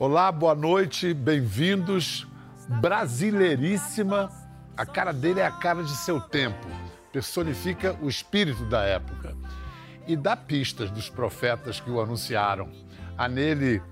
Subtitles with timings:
[0.00, 2.26] Olá, boa noite, bem-vindos.
[2.80, 4.30] Brasileiríssima,
[4.74, 6.66] a cara dele é a cara de seu tempo,
[7.12, 9.36] personifica o espírito da época
[10.06, 12.70] e dá pistas dos profetas que o anunciaram.
[13.18, 13.82] Há nele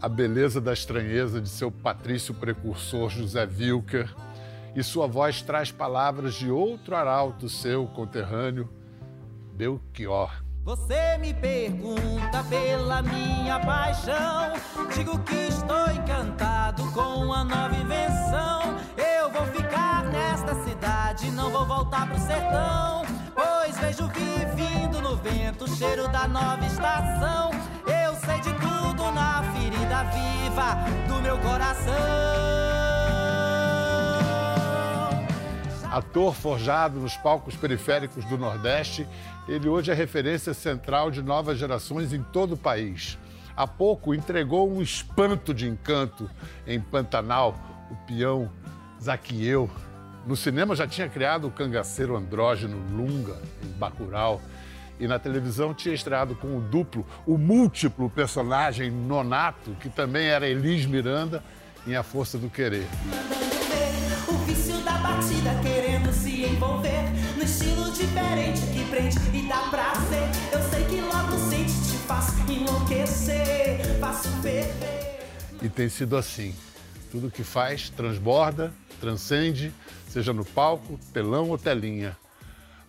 [0.00, 4.08] a beleza da estranheza de seu patrício precursor José Wilker,
[4.72, 8.70] e sua voz traz palavras de outro arauto seu conterrâneo,
[9.52, 10.45] Belchior.
[10.66, 14.52] Você me pergunta pela minha paixão.
[14.92, 18.74] Digo que estou encantado com a nova invenção.
[18.96, 23.04] Eu vou ficar nesta cidade, não vou voltar pro sertão.
[23.32, 24.10] Pois vejo
[24.56, 27.52] vindo no vento o cheiro da nova estação.
[27.86, 30.74] Eu sei de tudo na ferida viva
[31.06, 32.95] do meu coração.
[35.96, 39.08] Ator forjado nos palcos periféricos do Nordeste,
[39.48, 43.16] ele hoje é referência central de novas gerações em todo o país.
[43.56, 46.28] Há pouco entregou um espanto de encanto
[46.66, 47.56] em Pantanal,
[47.90, 48.52] o peão
[49.02, 49.70] Zaquieu.
[50.26, 54.42] No cinema já tinha criado o cangaceiro andrógeno Lunga, em Bacurau.
[55.00, 60.46] E na televisão tinha estreado com o duplo, o múltiplo personagem Nonato, que também era
[60.46, 61.42] Elis Miranda,
[61.86, 62.86] em A Força do Querer
[65.16, 65.54] batida
[68.06, 70.28] diferente que prende e dá prazer.
[70.52, 75.26] Eu sei que logo sente, te faz enlouquecer, faço ferver.
[75.60, 76.54] E tem sido assim.
[77.10, 79.72] Tudo que faz transborda, transcende,
[80.08, 82.16] seja no palco, telão ou telinha.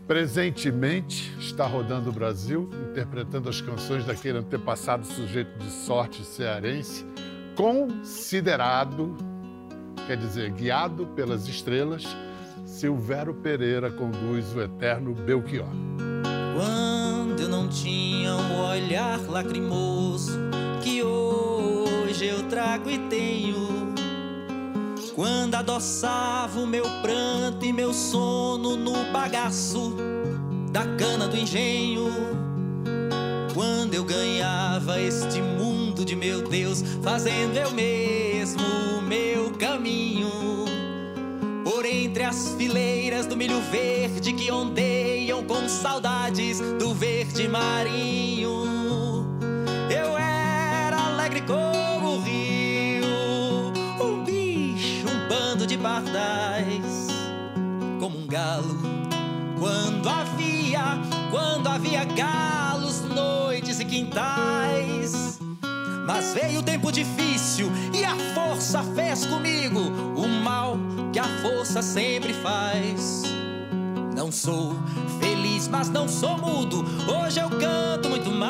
[0.05, 7.05] Presentemente está rodando o Brasil, interpretando as canções daquele antepassado sujeito de sorte cearense,
[7.55, 9.15] considerado
[10.05, 12.05] quer dizer, guiado pelas estrelas,
[12.77, 15.65] Silvério Pereira conduz o eterno Belchior.
[16.55, 20.33] Quando eu não tinha um olhar lacrimoso
[20.83, 23.95] que hoje eu trago e tenho.
[25.15, 29.95] Quando adoçava o meu pranto e meu sono no bagaço
[30.71, 32.11] da cana do engenho.
[33.55, 38.61] Quando eu ganhava este mundo de meu Deus, fazendo eu mesmo
[38.99, 40.46] o meu caminho.
[42.27, 48.65] As fileiras do milho verde que ondeiam com saudades do verde marinho.
[49.89, 53.05] Eu era alegre como o rio,
[54.01, 57.07] um bicho, um bando de pardais,
[57.97, 58.77] como um galo.
[59.57, 60.99] Quando havia,
[61.31, 65.39] quando havia galos, noites e quintais.
[66.07, 69.81] Mas veio o tempo difícil e a força fez comigo
[70.15, 70.77] o mal
[71.11, 73.23] que a força sempre faz.
[74.15, 74.73] Não sou
[75.19, 76.85] feliz, mas não sou mudo.
[77.11, 78.47] Hoje eu canto muito mais.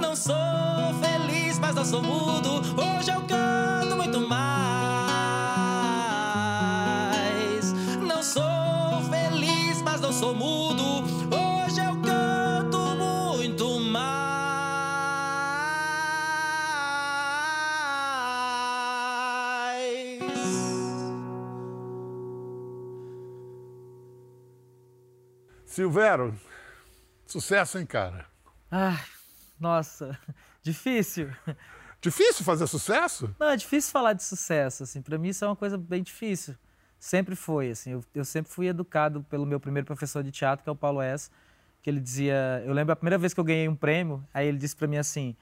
[0.00, 0.36] Não sou
[1.02, 2.62] feliz, mas não sou mudo.
[2.80, 3.21] Hoje eu
[25.72, 26.38] Silvério,
[27.26, 28.26] sucesso, hein, cara?
[28.70, 29.02] Ah,
[29.58, 30.18] nossa,
[30.62, 31.30] difícil.
[31.98, 33.34] Difícil fazer sucesso?
[33.40, 35.00] Não, é difícil falar de sucesso, assim.
[35.00, 36.54] Para mim isso é uma coisa bem difícil.
[36.98, 37.92] Sempre foi, assim.
[37.92, 41.00] Eu, eu, sempre fui educado pelo meu primeiro professor de teatro, que é o Paulo
[41.00, 41.30] S.,
[41.82, 42.62] que ele dizia...
[42.66, 44.98] Eu lembro a primeira vez que eu ganhei um prêmio, aí ele disse para mim
[44.98, 45.34] assim,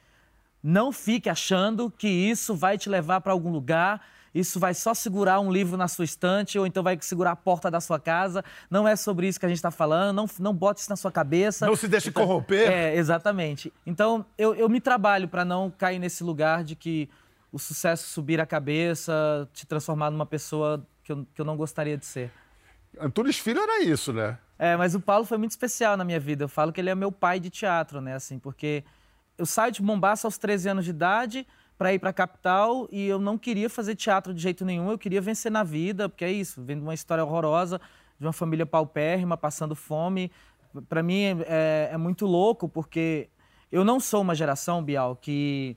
[0.63, 4.01] não fique achando que isso vai te levar para algum lugar
[4.35, 7.71] isso vai só segurar um livro na sua estante ou então vai segurar a porta
[7.71, 8.45] da sua casa.
[8.71, 11.11] Não é sobre isso que a gente está falando, não, não bote isso na sua
[11.11, 11.67] cabeça.
[11.67, 12.71] Não se deixe então, corromper.
[12.71, 13.73] É, exatamente.
[13.85, 17.09] Então, eu, eu me trabalho para não cair nesse lugar de que
[17.53, 21.97] o sucesso subir a cabeça, te transformar numa pessoa que eu, que eu não gostaria
[21.97, 22.31] de ser.
[22.99, 24.39] Antunes Filho era isso, né?
[24.59, 26.45] É, mas o Paulo foi muito especial na minha vida.
[26.45, 28.15] Eu falo que ele é meu pai de teatro, né?
[28.15, 28.85] Assim, porque
[29.39, 31.47] eu saio de Mombasa aos 13 anos de idade
[31.81, 34.99] para ir para a capital e eu não queria fazer teatro de jeito nenhum, eu
[34.99, 37.81] queria vencer na vida, porque é isso, vendo uma história horrorosa
[38.19, 40.31] de uma família paupérrima, passando fome.
[40.91, 43.31] Para mim é, é, muito louco, porque
[43.73, 45.75] eu não sou uma geração, Bial, que,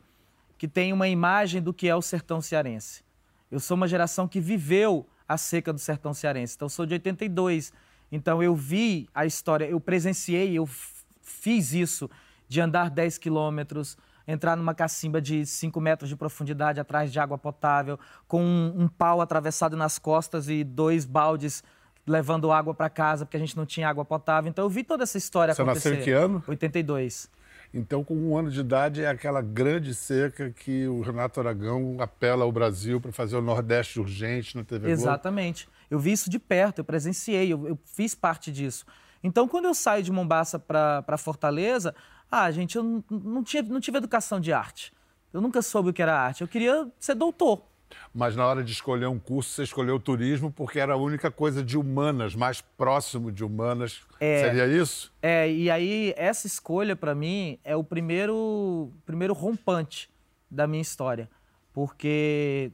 [0.57, 3.01] que tem uma imagem do que é o sertão cearense.
[3.49, 6.55] Eu sou uma geração que viveu a seca do sertão cearense.
[6.57, 7.71] Então, eu sou de 82.
[8.11, 10.67] Então, eu vi a história, eu presenciei, eu
[11.21, 12.09] fiz isso
[12.49, 13.97] de andar 10 quilômetros,
[14.27, 18.87] entrar numa cacimba de 5 metros de profundidade atrás de água potável, com um, um
[18.87, 21.63] pau atravessado nas costas e dois baldes
[22.05, 24.49] levando água para casa porque a gente não tinha água potável.
[24.49, 25.89] Então eu vi toda essa história Você acontecer.
[25.89, 26.43] Você nasceu em que ano?
[26.47, 27.29] 82.
[27.73, 32.43] Então, com um ano de idade, é aquela grande seca que o Renato Aragão apela
[32.43, 35.67] ao Brasil para fazer o Nordeste urgente na TV Exatamente.
[35.89, 38.85] Eu vi isso de perto, eu presenciei, eu, eu fiz parte disso.
[39.23, 41.95] Então, quando eu saio de Mombaça para Fortaleza,
[42.33, 44.91] ah, gente, eu não, tinha, não tive educação de arte.
[45.31, 46.41] Eu nunca soube o que era arte.
[46.41, 47.61] Eu queria ser doutor.
[48.11, 51.63] Mas na hora de escolher um curso, você escolheu turismo porque era a única coisa
[51.63, 54.01] de humanas, mais próximo de humanas.
[54.19, 55.13] É, Seria isso?
[55.21, 60.09] É, e aí essa escolha para mim é o primeiro, primeiro rompante
[60.49, 61.29] da minha história.
[61.71, 62.71] Porque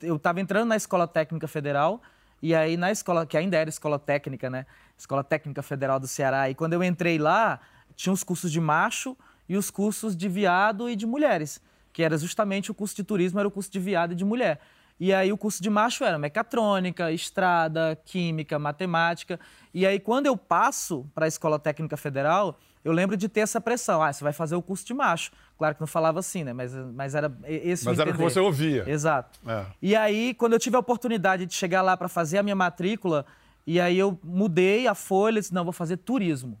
[0.00, 2.02] eu estava entrando na Escola Técnica Federal
[2.42, 4.66] e aí na escola, que ainda era Escola Técnica, né?
[4.98, 6.50] Escola Técnica Federal do Ceará.
[6.50, 7.60] E quando eu entrei lá,
[7.94, 9.16] tinha os cursos de macho
[9.48, 11.60] e os cursos de viado e de mulheres
[11.92, 14.60] que era justamente o curso de turismo, era o curso de viado e de mulher.
[14.98, 19.38] E aí o curso de macho era mecatrônica, estrada, química, matemática.
[19.74, 23.60] E aí quando eu passo para a Escola Técnica Federal, eu lembro de ter essa
[23.60, 24.02] pressão.
[24.02, 25.32] Ah, você vai fazer o curso de macho.
[25.58, 26.52] Claro que não falava assim, né?
[26.52, 28.88] Mas, mas era esse Mas era o que você ouvia.
[28.88, 29.38] Exato.
[29.46, 29.66] É.
[29.80, 33.24] E aí, quando eu tive a oportunidade de chegar lá para fazer a minha matrícula,
[33.66, 36.58] e aí eu mudei a folha e disse, não, vou fazer turismo.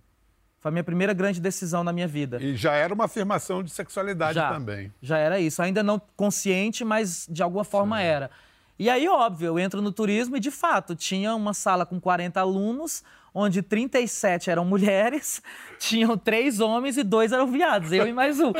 [0.62, 2.40] Foi a minha primeira grande decisão na minha vida.
[2.40, 4.92] E já era uma afirmação de sexualidade já, também.
[5.02, 5.60] Já era isso.
[5.60, 8.04] Ainda não consciente, mas de alguma forma Sim.
[8.04, 8.30] era.
[8.78, 12.40] E aí, óbvio, eu entro no turismo e, de fato, tinha uma sala com 40
[12.40, 13.02] alunos,
[13.34, 15.42] onde 37 eram mulheres,
[15.80, 18.52] tinham três homens e dois eram viados, eu e mais um.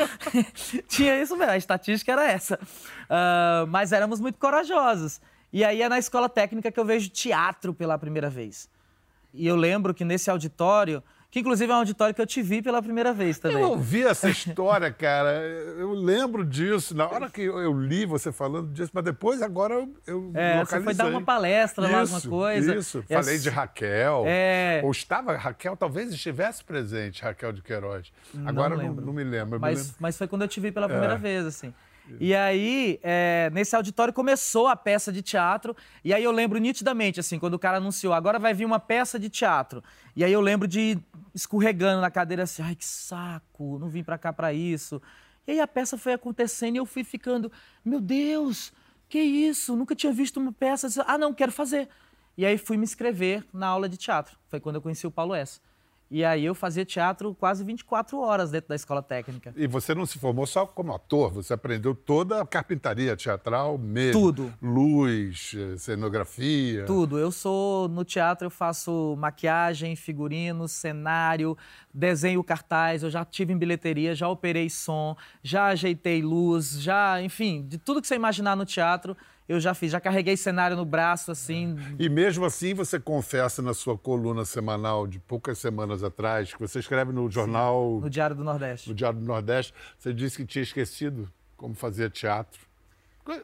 [0.89, 2.59] tinha isso mesmo, a estatística era essa.
[3.05, 5.21] Uh, mas éramos muito corajosos.
[5.53, 8.67] E aí é na escola técnica que eu vejo teatro pela primeira vez.
[9.33, 11.01] E eu lembro que nesse auditório
[11.33, 13.59] que inclusive é um auditório que eu te vi pela primeira vez também.
[13.59, 15.31] Eu ouvi essa história, cara.
[15.79, 16.95] Eu lembro disso.
[16.95, 20.79] Na hora que eu li você falando disso, mas depois, agora eu, eu é, Você
[20.79, 22.75] foi dar uma palestra isso, lá, alguma coisa.
[22.75, 24.25] Isso, falei de Raquel.
[24.27, 24.81] É...
[24.83, 28.13] Ou estava, Raquel talvez estivesse presente, Raquel de Queiroz.
[28.45, 29.59] Agora não, não, não me lembro.
[29.59, 29.97] Mas, me lembro.
[30.01, 31.17] mas foi quando eu te vi pela primeira é.
[31.17, 31.73] vez, assim.
[32.19, 35.75] E aí, é, nesse auditório começou a peça de teatro.
[36.03, 39.19] E aí eu lembro nitidamente, assim, quando o cara anunciou, agora vai vir uma peça
[39.19, 39.83] de teatro.
[40.15, 40.97] E aí eu lembro de
[41.33, 45.01] escorregando na cadeira assim, ai que saco, não vim para cá para isso.
[45.47, 47.51] E aí a peça foi acontecendo e eu fui ficando,
[47.83, 48.71] meu Deus,
[49.09, 49.75] que isso?
[49.75, 50.87] Nunca tinha visto uma peça.
[51.05, 51.89] Ah, não, quero fazer.
[52.37, 54.37] E aí fui me inscrever na aula de teatro.
[54.47, 55.61] Foi quando eu conheci o Paulo S.
[56.13, 59.51] E aí eu fazia teatro quase 24 horas dentro da escola técnica.
[59.57, 64.21] E você não se formou só como ator, você aprendeu toda a carpintaria teatral mesmo.
[64.21, 64.53] Tudo.
[64.61, 66.85] Luz, cenografia.
[66.85, 67.17] Tudo.
[67.17, 71.57] Eu sou no teatro, eu faço maquiagem, figurino, cenário,
[71.91, 77.65] desenho cartaz, eu já tive em bilheteria, já operei som, já ajeitei luz, já, enfim,
[77.67, 79.17] de tudo que você imaginar no teatro,
[79.47, 81.75] eu já fiz, já carreguei cenário no braço, assim.
[81.99, 86.79] E mesmo assim, você confessa na sua coluna semanal de poucas semanas atrás, que você
[86.79, 87.95] escreve no jornal.
[87.95, 88.89] Sim, no Diário do Nordeste.
[88.89, 92.61] No Diário do Nordeste, você disse que tinha esquecido como fazia teatro.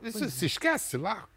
[0.03, 0.11] É.
[0.11, 1.27] se esquece lá?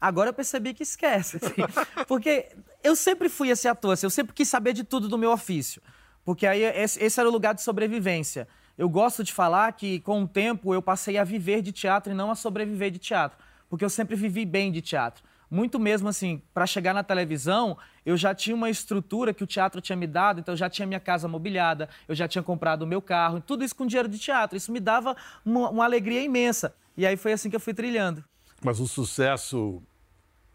[0.00, 1.36] Agora eu percebi que esquece.
[1.36, 1.62] Assim,
[2.08, 2.48] porque
[2.82, 5.82] eu sempre fui esse ator, assim, eu sempre quis saber de tudo do meu ofício.
[6.24, 8.48] Porque aí esse era o lugar de sobrevivência.
[8.78, 12.16] Eu gosto de falar que, com o tempo, eu passei a viver de teatro e
[12.16, 13.36] não a sobreviver de teatro
[13.70, 15.22] porque eu sempre vivi bem de teatro.
[15.50, 19.80] Muito mesmo assim, para chegar na televisão, eu já tinha uma estrutura que o teatro
[19.80, 22.86] tinha me dado, então eu já tinha minha casa mobiliada, eu já tinha comprado o
[22.86, 24.56] meu carro, tudo isso com dinheiro de teatro.
[24.56, 26.74] Isso me dava uma, uma alegria imensa.
[26.96, 28.22] E aí foi assim que eu fui trilhando.
[28.62, 29.82] Mas o sucesso,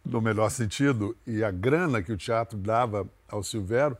[0.05, 3.97] no melhor sentido, e a grana que o teatro dava ao Silvério,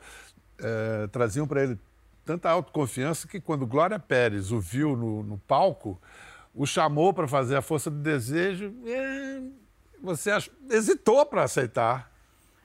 [0.60, 1.80] é, traziam para ele
[2.24, 6.00] tanta autoconfiança que quando Glória Pérez o viu no, no palco,
[6.56, 8.74] o chamou para fazer a força do desejo,
[10.02, 10.32] você
[10.70, 12.12] hesitou para aceitar.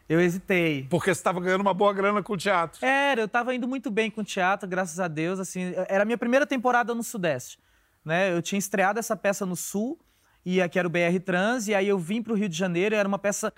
[0.08, 0.86] Eu hesitei.
[0.88, 2.84] Porque você estava ganhando uma boa grana com o teatro.
[2.84, 5.38] Era, eu estava indo muito bem com o teatro, graças a Deus.
[5.38, 7.58] Assim, era a minha primeira temporada no Sudeste.
[8.04, 8.32] Né?
[8.32, 9.98] Eu tinha estreado essa peça no Sul,
[10.44, 12.94] e aqui era o BR Trans, e aí eu vim para o Rio de Janeiro,
[12.94, 13.52] era uma peça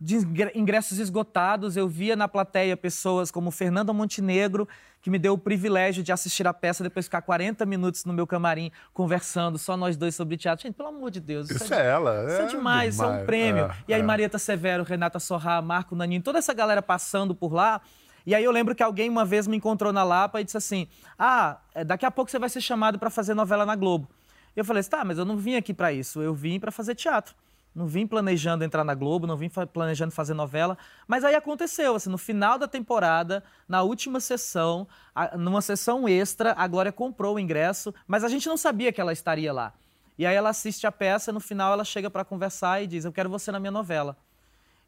[0.00, 0.18] de
[0.54, 1.76] ingressos esgotados.
[1.76, 4.68] Eu via na plateia pessoas como Fernanda Montenegro,
[5.00, 8.26] que me deu o privilégio de assistir a peça, depois ficar 40 minutos no meu
[8.26, 10.62] camarim conversando, só nós dois sobre teatro.
[10.62, 11.50] Gente, pelo amor de Deus.
[11.50, 12.24] Isso, isso é, é, ela.
[12.26, 13.64] Isso é, é demais, demais, isso é um prêmio.
[13.64, 14.04] É, e aí, é.
[14.04, 17.80] Marieta Severo, Renata Sorra, Marco Naninho, toda essa galera passando por lá.
[18.26, 20.88] E aí eu lembro que alguém uma vez me encontrou na Lapa e disse assim:
[21.16, 24.08] Ah, é, daqui a pouco você vai ser chamado para fazer novela na Globo.
[24.56, 26.94] Eu falei assim, tá, mas eu não vim aqui para isso, eu vim para fazer
[26.94, 27.34] teatro
[27.76, 32.08] não vim planejando entrar na Globo, não vim planejando fazer novela, mas aí aconteceu, assim,
[32.08, 34.88] no final da temporada, na última sessão,
[35.36, 39.12] numa sessão extra, a Glória comprou o ingresso, mas a gente não sabia que ela
[39.12, 39.74] estaria lá.
[40.18, 43.12] E aí ela assiste a peça, no final ela chega para conversar e diz: "Eu
[43.12, 44.16] quero você na minha novela".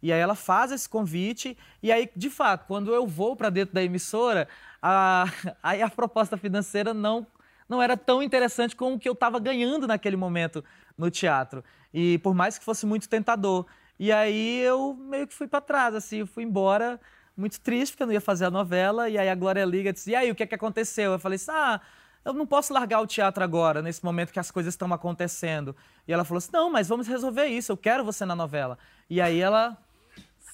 [0.02, 3.74] E aí ela faz esse convite e aí, de fato, quando eu vou para dentro
[3.74, 4.48] da emissora,
[4.80, 5.26] a,
[5.62, 7.26] aí a proposta financeira não
[7.68, 10.64] não era tão interessante como o que eu estava ganhando naquele momento
[10.98, 11.64] no teatro.
[11.94, 13.64] E por mais que fosse muito tentador.
[13.98, 17.00] E aí eu meio que fui para trás, assim, eu fui embora
[17.36, 19.08] muito triste porque eu não ia fazer a novela.
[19.08, 21.12] E aí a Glória liga e disse: E aí, o que é que aconteceu?
[21.12, 21.80] Eu falei assim: Ah,
[22.24, 25.74] eu não posso largar o teatro agora, nesse momento que as coisas estão acontecendo.
[26.06, 28.76] E ela falou assim: Não, mas vamos resolver isso, eu quero você na novela.
[29.08, 29.78] E aí ela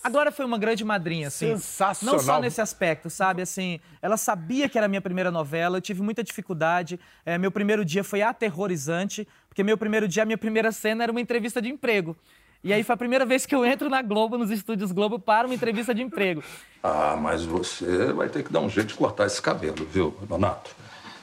[0.04, 1.56] Agora foi uma grande madrinha, assim.
[1.56, 2.16] Sensacional.
[2.16, 3.40] Não só nesse aspecto, sabe?
[3.40, 7.00] Assim, ela sabia que era a minha primeira novela, eu tive muita dificuldade.
[7.24, 11.12] É, meu primeiro dia foi aterrorizante, porque meu primeiro dia, a minha primeira cena era
[11.12, 12.16] uma entrevista de emprego.
[12.64, 15.46] E aí foi a primeira vez que eu entro na Globo, nos estúdios Globo, para
[15.46, 16.42] uma entrevista de emprego.
[16.82, 20.74] Ah, mas você vai ter que dar um jeito de cortar esse cabelo, viu, Donato?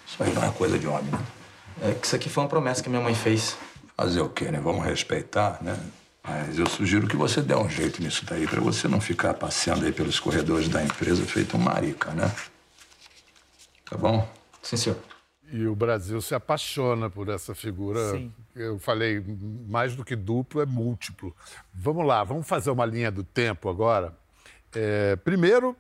[0.08, 1.20] Isso aí não é coisa de homem, né?
[1.82, 3.58] É que isso aqui foi uma promessa que minha mãe fez.
[3.98, 4.62] Fazer o quê, né?
[4.62, 5.78] Vamos respeitar, né?
[6.24, 9.86] Mas eu sugiro que você dê um jeito nisso daí, para você não ficar passeando
[9.86, 12.32] aí pelos corredores da empresa feito um marica, né?
[13.90, 14.26] Tá bom?
[14.64, 15.11] Sim, senhor.
[15.52, 18.12] E o Brasil se apaixona por essa figura.
[18.12, 18.32] Sim.
[18.56, 19.24] Eu falei,
[19.68, 21.36] mais do que duplo, é múltiplo.
[21.74, 24.16] Vamos lá, vamos fazer uma linha do tempo agora.
[24.74, 25.76] É, primeiro,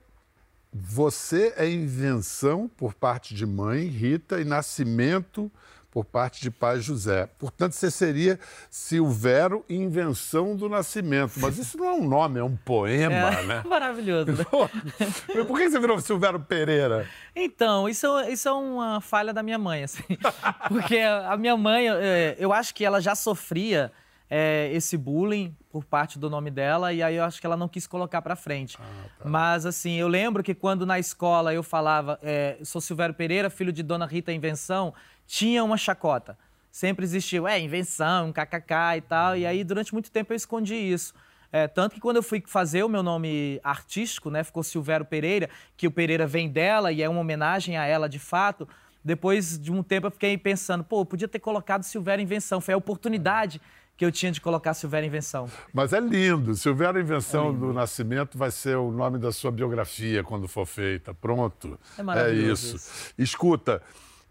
[0.73, 5.51] você é invenção por parte de mãe, Rita, e nascimento
[5.91, 7.27] por parte de pai José.
[7.37, 11.33] Portanto, você seria Silvério Invenção do Nascimento.
[11.37, 13.63] Mas isso não é um nome, é um poema, É, né?
[13.67, 14.31] Maravilhoso.
[14.31, 15.43] né?
[15.45, 17.07] Por que você virou Silvério Pereira?
[17.35, 20.03] Então, isso, isso é uma falha da minha mãe, assim.
[20.69, 23.91] Porque a minha mãe, é, eu acho que ela já sofria
[24.29, 27.67] é, esse bullying por parte do nome dela, e aí eu acho que ela não
[27.67, 28.77] quis colocar pra frente.
[29.23, 33.71] Mas, assim, eu lembro que quando na escola eu falava, é, sou Silvério Pereira, filho
[33.73, 34.93] de Dona Rita Invenção,
[35.31, 36.37] tinha uma chacota.
[36.69, 40.75] Sempre existiu, é, invenção, um kkk e tal, e aí durante muito tempo eu escondi
[40.75, 41.13] isso.
[41.53, 45.49] É, tanto que quando eu fui fazer o meu nome artístico, né, ficou Silvério Pereira,
[45.77, 48.67] que o Pereira vem dela e é uma homenagem a ela de fato.
[49.03, 52.73] Depois de um tempo eu fiquei pensando, pô, eu podia ter colocado Silvério Invenção, foi
[52.73, 53.61] a oportunidade
[53.95, 55.49] que eu tinha de colocar Silvério Invenção.
[55.73, 56.55] Mas é lindo.
[56.55, 61.13] Silvério É Invenção do Nascimento vai ser o nome da sua biografia quando for feita.
[61.13, 61.79] Pronto.
[61.97, 62.75] É maravilhoso isso.
[62.75, 63.13] isso.
[63.17, 63.81] Escuta,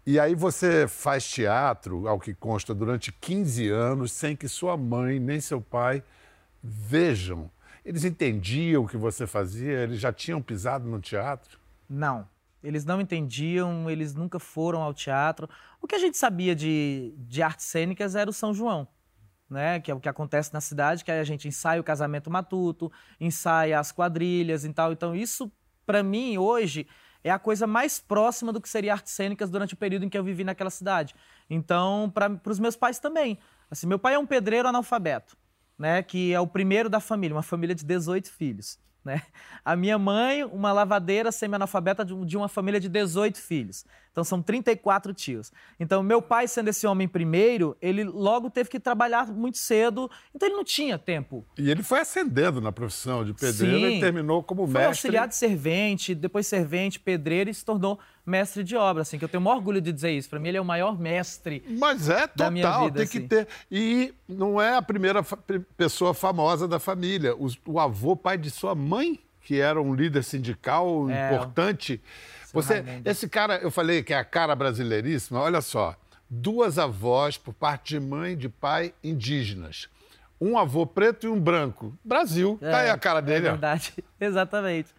[0.05, 5.19] e aí você faz teatro, ao que consta, durante 15 anos, sem que sua mãe
[5.19, 6.03] nem seu pai
[6.63, 7.51] vejam.
[7.85, 9.79] Eles entendiam o que você fazia?
[9.79, 11.59] Eles já tinham pisado no teatro?
[11.89, 12.27] Não.
[12.63, 15.49] Eles não entendiam, eles nunca foram ao teatro.
[15.81, 18.87] O que a gente sabia de, de artes cênicas era o São João,
[19.49, 19.79] né?
[19.79, 23.79] Que é o que acontece na cidade, que a gente ensaia o casamento matuto, ensaia
[23.79, 24.91] as quadrilhas e tal.
[24.91, 25.51] Então, isso,
[25.85, 26.87] para mim, hoje,
[27.23, 30.17] é a coisa mais próxima do que seria artes cênicas durante o período em que
[30.17, 31.15] eu vivi naquela cidade.
[31.49, 33.37] Então, para os meus pais também.
[33.69, 35.37] Assim, meu pai é um pedreiro analfabeto,
[35.77, 36.03] né?
[36.03, 38.79] Que é o primeiro da família, uma família de 18 filhos.
[39.03, 39.21] Né?
[39.65, 43.83] A minha mãe, uma lavadeira semi-analfabeta de um- uma família de 18 filhos.
[44.11, 45.51] Então são 34 tios.
[45.79, 50.47] Então, meu pai, sendo esse homem primeiro, ele logo teve que trabalhar muito cedo, então
[50.49, 51.45] ele não tinha tempo.
[51.57, 53.97] E ele foi ascendendo na profissão de pedreiro Sim.
[53.97, 54.87] e terminou como Foi mestre.
[54.87, 59.01] auxiliar de servente, depois servente, pedreiro e se tornou mestre de obra.
[59.01, 60.29] Assim, que eu tenho o maior orgulho de dizer isso.
[60.29, 61.63] Para mim, ele é o maior mestre.
[61.79, 63.27] Mas é da minha total, vida, tem que assim.
[63.27, 63.47] ter.
[63.71, 65.23] E não é a primeira
[65.77, 67.35] pessoa famosa da família.
[67.35, 71.33] Os- O, avô, pai de sua mãe, que era um líder sindical É.
[71.33, 72.01] importante.
[72.53, 75.95] Você, esse cara, eu falei que é a cara brasileiríssima, olha só.
[76.29, 79.87] Duas avós por parte de mãe e de pai indígenas.
[80.39, 81.93] Um avô preto e um branco.
[82.03, 82.57] Brasil.
[82.59, 83.45] tá aí a cara dele.
[83.47, 83.51] É ó.
[83.53, 84.89] verdade, exatamente.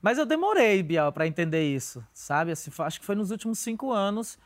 [0.00, 2.52] Mas eu demorei, Bial, para entender isso, sabe?
[2.52, 4.38] Assim, acho que foi nos últimos cinco anos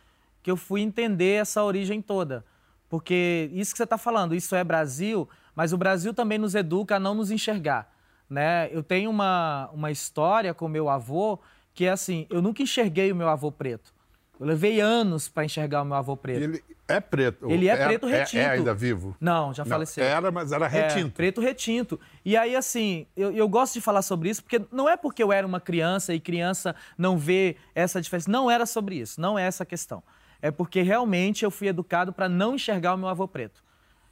[0.42, 2.44] que eu fui entender essa origem toda.
[2.88, 6.96] Porque isso que você está falando, isso é Brasil, mas o Brasil também nos educa
[6.96, 7.90] a não nos enxergar.
[8.28, 8.68] Né?
[8.72, 11.38] Eu tenho uma, uma história com meu avô
[11.74, 13.94] que é assim: eu nunca enxerguei o meu avô preto.
[14.42, 16.42] Eu levei anos para enxergar o meu avô preto.
[16.42, 17.48] Ele é preto.
[17.48, 18.38] Ele é preto retinto.
[18.38, 19.16] É, ainda vivo?
[19.20, 20.02] Não, já Não, faleceu.
[20.02, 21.12] Era, mas era É, retinto.
[21.14, 22.00] preto retinto.
[22.24, 25.32] E aí, assim, eu, eu gosto de falar sobre isso, porque não é porque eu
[25.32, 28.28] era uma criança e criança não vê essa diferença.
[28.28, 30.02] Não era sobre isso, não é essa a questão.
[30.42, 33.62] É porque realmente eu fui educado para não enxergar o meu avô preto.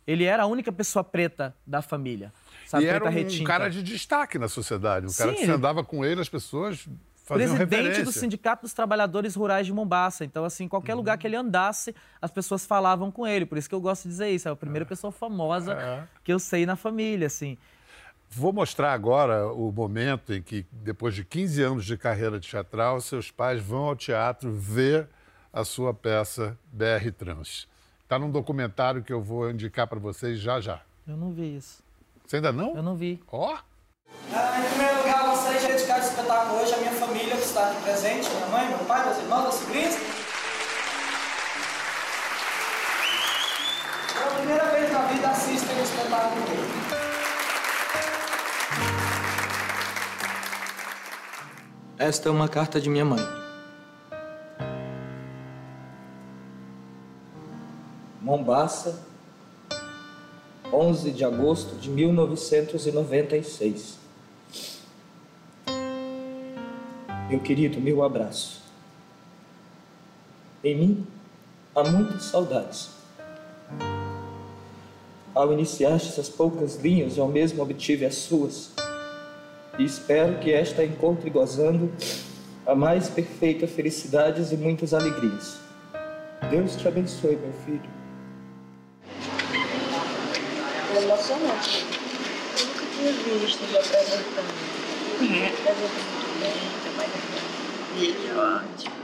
[0.07, 2.33] Ele era a única pessoa preta da família.
[2.67, 3.45] Sabe, e era um retinta.
[3.45, 5.07] cara de destaque na sociedade.
[5.07, 6.87] Um cara Sim, que ele- você andava com ele, as pessoas
[7.37, 8.05] Presidente referência.
[8.05, 10.25] do Sindicato dos Trabalhadores Rurais de Mombaça.
[10.25, 13.45] Então, assim, qualquer lugar que ele andasse, as pessoas falavam com ele.
[13.47, 14.49] Por isso que eu gosto de dizer isso.
[14.49, 16.03] É a primeira pessoa famosa É.
[16.25, 17.57] que eu sei na família, assim.
[18.33, 23.31] Vou mostrar agora o momento em que, depois de 15 anos de carreira teatral, seus
[23.31, 25.09] pais vão ao teatro ver
[25.53, 27.67] a sua peça BR Trans.
[28.05, 30.81] Está num documentário que eu vou indicar para vocês já já.
[31.09, 31.83] Eu não vi isso.
[32.25, 32.77] Você ainda não?
[32.77, 33.21] Eu não vi.
[33.33, 33.57] Ó,
[34.29, 35.10] em
[36.31, 39.19] contar com hoje a minha família que está aqui presente, minha mãe, meu pai, meus
[39.19, 39.97] irmãos, meus sobrinhos.
[44.15, 46.71] Pela primeira vez na vida assistem o espetáculo dele.
[51.99, 53.27] Esta é uma carta de minha mãe.
[58.23, 59.03] Mombasa,
[60.73, 64.00] 11 de agosto de 1996.
[67.31, 68.61] Meu querido, meu abraço.
[70.65, 71.07] Em mim
[71.77, 72.91] há muitas saudades.
[75.33, 78.73] Ao iniciar essas poucas linhas, eu mesmo obtive as suas.
[79.79, 81.93] E espero que esta encontre gozando
[82.67, 85.57] a mais perfeita felicidades e muitas alegrias.
[86.51, 87.91] Deus te abençoe, meu filho.
[90.97, 91.87] É emocionante.
[92.59, 94.81] Eu nunca tinha visto ele apresentando.
[95.21, 96.90] Ele apresenta muito bem,
[98.37, 98.95] ótimo.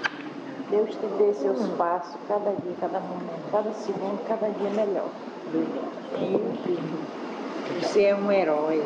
[0.71, 5.09] Deus te dê seus passos, cada dia, cada momento, cada segundo, cada dia melhor.
[7.81, 8.83] Você é um herói.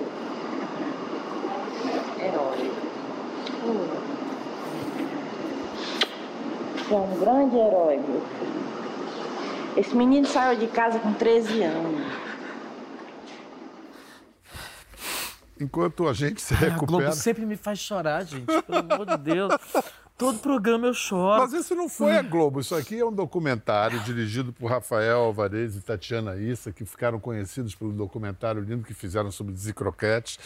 [2.18, 2.70] Herói.
[6.76, 8.60] Você é um grande herói, meu filho.
[9.76, 12.29] Esse menino saiu de casa com 13 anos.
[15.60, 17.12] Enquanto a gente se A Globo recupera.
[17.12, 18.46] sempre me faz chorar, gente.
[18.46, 19.52] Pelo amor de Deus.
[20.16, 21.40] Todo programa eu choro.
[21.40, 25.76] Mas isso não foi a Globo, isso aqui é um documentário dirigido por Rafael Alvarez
[25.76, 30.38] e Tatiana Issa, que ficaram conhecidos pelo documentário lindo que fizeram sobre Zicroquetes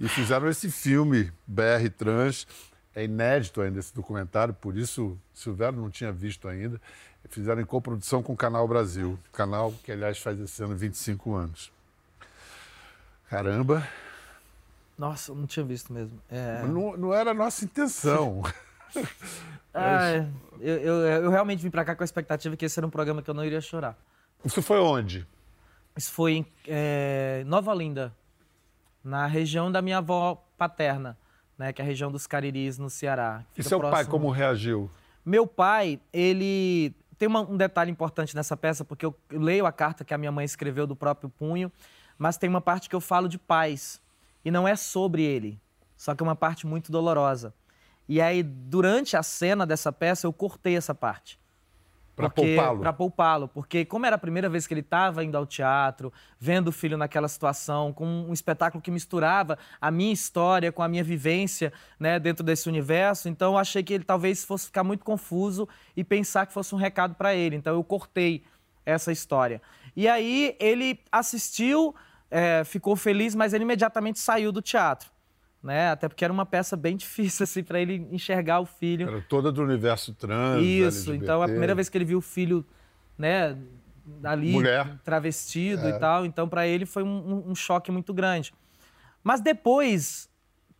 [0.00, 2.48] e fizeram esse filme BR Trans.
[2.96, 6.80] É inédito ainda esse documentário, por isso Silvério não tinha visto ainda.
[7.28, 11.70] Fizeram em coprodução com o Canal Brasil, canal que, aliás, faz esse ano 25 anos.
[13.30, 13.86] Caramba,
[14.98, 16.20] Nossa, eu não tinha visto mesmo.
[16.30, 16.62] É...
[16.64, 18.42] não, não era a nossa intenção.
[19.74, 20.26] É.
[20.60, 20.94] eu, eu,
[21.24, 23.32] eu realmente vim pra cá com a expectativa que esse era um programa que eu
[23.32, 23.96] não iria chorar.
[24.44, 25.26] Isso foi onde?
[25.96, 28.12] Isso foi em é, Nova Olinda,
[29.02, 31.16] na região da minha avó paterna,
[31.56, 33.42] né, que é a região dos Cariris, no Ceará.
[33.56, 34.90] E seu pai próximo- como reagiu?
[35.24, 40.04] Meu pai, ele tem uma- um detalhe importante nessa peça, porque eu leio a carta
[40.04, 41.72] que a minha mãe escreveu do próprio punho,
[42.18, 44.02] mas tem uma parte que eu falo de paz.
[44.44, 45.60] E não é sobre ele,
[45.96, 47.54] só que é uma parte muito dolorosa.
[48.08, 51.40] E aí, durante a cena dessa peça, eu cortei essa parte.
[52.14, 52.80] Para Porque- poupá-lo?
[52.80, 53.48] Pra poupá-lo.
[53.48, 56.98] Porque, como era a primeira vez que ele estava indo ao teatro, vendo o filho
[56.98, 62.18] naquela situação, com um espetáculo que misturava a minha história com a minha vivência né,
[62.18, 66.44] dentro desse universo, então eu achei que ele talvez fosse ficar muito confuso e pensar
[66.44, 67.56] que fosse um recado para ele.
[67.56, 68.44] Então eu cortei
[68.84, 69.62] essa história.
[69.96, 71.94] E aí ele assistiu,
[72.34, 75.10] é, ficou feliz, mas ele imediatamente saiu do teatro.
[75.62, 75.90] Né?
[75.90, 79.06] Até porque era uma peça bem difícil assim, para ele enxergar o filho.
[79.06, 80.62] Era toda do universo trans.
[80.62, 81.16] Isso, LGBT.
[81.24, 82.66] então a primeira vez que ele viu o filho,
[83.18, 83.56] né,
[84.24, 84.98] ali Mulher.
[85.04, 88.52] travestido e tal, então para ele foi um, um- choque muito grande.
[89.22, 90.28] Mas depois,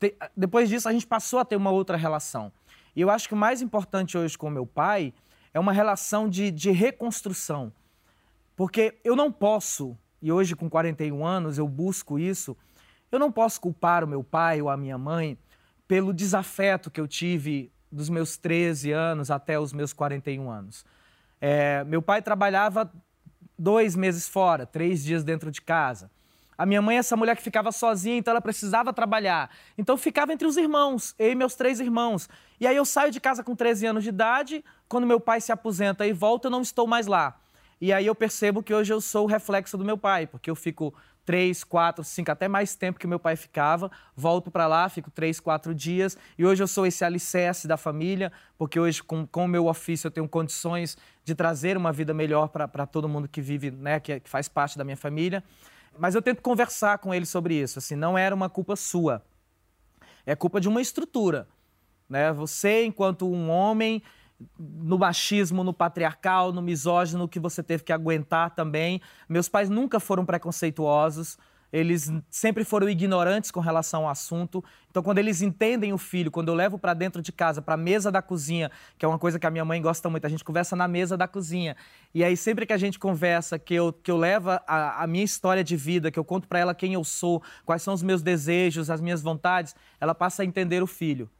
[0.00, 2.50] te- depois disso a gente passou a ter uma outra relação.
[2.96, 5.14] E eu acho que o mais importante hoje com o meu pai
[5.54, 7.72] é uma relação de, de reconstrução.
[8.56, 12.56] Porque eu não posso, e hoje com 41 anos eu busco isso,
[13.10, 15.36] eu não posso culpar o meu pai ou a minha mãe
[15.86, 20.86] pelo desafeto que eu tive dos meus 13 anos até os meus 41 anos.
[21.40, 22.90] É, meu pai trabalhava
[23.58, 26.10] dois meses fora, três dias dentro de casa.
[26.56, 29.50] A minha mãe é essa mulher que ficava sozinha, então ela precisava trabalhar.
[29.76, 32.28] Então ficava entre os irmãos, eu e meus três irmãos.
[32.60, 35.50] E aí eu saio de casa com 13 anos de idade, quando meu pai se
[35.50, 37.36] aposenta e volta, eu não estou mais lá.
[37.82, 40.54] E aí eu percebo que hoje eu sou o reflexo do meu pai, porque eu
[40.54, 45.10] fico três, quatro, cinco, até mais tempo que meu pai ficava, volto para lá, fico
[45.10, 49.46] três, quatro dias, e hoje eu sou esse alicerce da família, porque hoje com, com
[49.46, 53.40] o meu ofício eu tenho condições de trazer uma vida melhor para todo mundo que
[53.40, 55.42] vive, né, que, que faz parte da minha família.
[55.98, 59.24] Mas eu tento conversar com ele sobre isso, assim, não era uma culpa sua,
[60.24, 61.48] é culpa de uma estrutura,
[62.08, 62.32] né?
[62.32, 64.00] Você, enquanto um homem,
[64.58, 69.00] no machismo, no patriarcal, no misógino, que você teve que aguentar também.
[69.28, 71.38] Meus pais nunca foram preconceituosos,
[71.72, 74.62] eles sempre foram ignorantes com relação ao assunto.
[74.90, 77.78] Então, quando eles entendem o filho, quando eu levo para dentro de casa, para a
[77.78, 80.44] mesa da cozinha, que é uma coisa que a minha mãe gosta muito, a gente
[80.44, 81.74] conversa na mesa da cozinha.
[82.14, 85.24] E aí, sempre que a gente conversa, que eu, que eu levo a, a minha
[85.24, 88.20] história de vida, que eu conto para ela quem eu sou, quais são os meus
[88.20, 91.30] desejos, as minhas vontades, ela passa a entender o filho.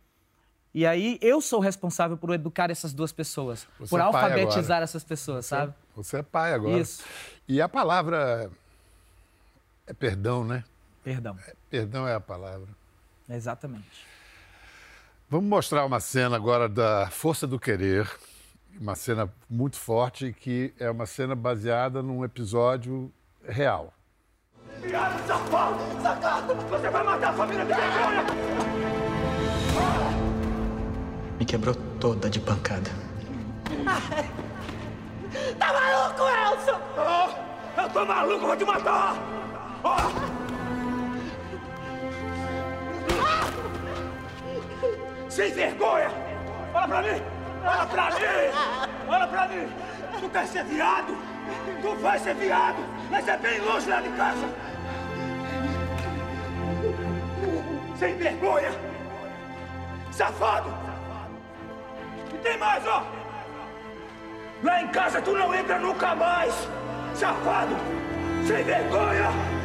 [0.74, 4.84] E aí eu sou responsável por educar essas duas pessoas, Você por é alfabetizar agora.
[4.84, 5.74] essas pessoas, sabe?
[5.94, 6.78] Você é pai agora.
[6.78, 7.04] Isso.
[7.46, 8.50] E a palavra
[9.86, 10.64] é perdão, né?
[11.04, 11.36] Perdão.
[11.68, 12.68] Perdão é a palavra.
[13.28, 14.06] Exatamente.
[15.28, 18.10] Vamos mostrar uma cena agora da Força do Querer,
[18.80, 23.12] uma cena muito forte que é uma cena baseada num episódio
[23.46, 23.92] real.
[24.80, 26.02] Viado, safado!
[26.02, 26.54] Sacado!
[26.54, 28.81] Você vai matar a família de vergonha!
[31.42, 32.88] Me quebrou toda de pancada.
[35.58, 36.78] Tá maluco, Elson?
[36.96, 39.16] Oh, eu tô maluco, vou te matar!
[39.82, 39.96] Oh.
[45.28, 46.10] Sem vergonha!
[46.74, 47.22] Olha pra mim!
[47.64, 48.20] Olha pra mim!
[49.08, 49.68] Olha pra mim!
[50.20, 51.18] Tu quer ser viado?
[51.82, 52.84] Tu vai ser viado!
[53.10, 54.48] Mas é bem longe lá de casa!
[57.98, 58.70] Sem vergonha!
[60.12, 60.91] Safado!
[62.42, 63.04] Tem mais, ó!
[64.62, 66.54] Lá em casa tu não entra nunca mais!
[67.14, 67.76] Safado!
[68.46, 69.61] Sem vergonha!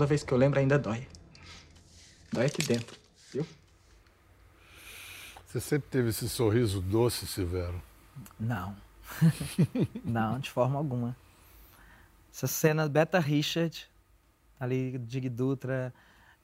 [0.00, 1.06] Toda vez que eu lembro ainda dói.
[2.32, 2.98] Dói aqui dentro,
[3.30, 3.46] viu?
[5.46, 7.82] Você sempre teve esse sorriso doce, Silvério?
[8.38, 8.74] Não.
[10.02, 11.14] Não, de forma alguma.
[12.32, 13.90] Essa cena, Beta Richard,
[14.58, 15.92] ali, Dig Dutra,